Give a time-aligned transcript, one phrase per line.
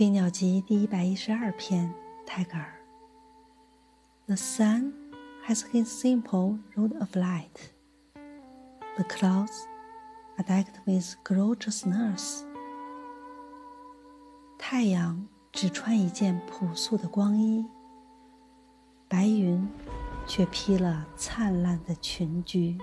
[0.00, 1.92] 飞鸟集第一百一十二篇，
[2.24, 2.72] 泰戈尔。
[4.24, 4.94] The sun
[5.46, 7.68] has his simple road of light.
[8.96, 9.66] The clouds
[10.38, 12.44] are decked with gorgeous nurse.
[14.58, 17.66] 太阳只穿一件朴素的光衣，
[19.06, 19.68] 白云
[20.26, 22.78] 却披了灿烂的裙裾。